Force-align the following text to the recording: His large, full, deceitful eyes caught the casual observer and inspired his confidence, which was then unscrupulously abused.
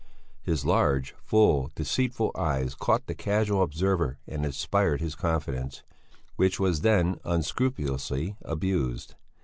His 0.41 0.65
large, 0.65 1.13
full, 1.21 1.69
deceitful 1.75 2.31
eyes 2.33 2.73
caught 2.73 3.05
the 3.05 3.13
casual 3.13 3.61
observer 3.61 4.17
and 4.27 4.43
inspired 4.43 4.99
his 4.99 5.13
confidence, 5.13 5.83
which 6.37 6.59
was 6.59 6.81
then 6.81 7.19
unscrupulously 7.23 8.35
abused. 8.41 9.13